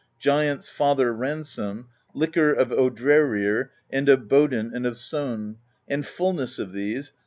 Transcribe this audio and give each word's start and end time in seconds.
Giants' 0.17 0.67
Father 0.67 1.13
Ransom, 1.13 1.85
Liquor 2.15 2.51
of 2.53 2.69
Odrerir 2.69 3.69
and 3.91 4.09
of 4.09 4.21
Bodn 4.27 4.73
and 4.73 4.87
of 4.87 4.97
Son, 4.97 5.57
and 5.87 6.03
Fullness 6.07 6.57
of 6.57 6.73
these. 6.73 7.13